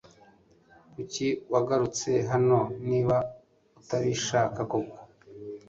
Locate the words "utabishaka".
3.79-4.59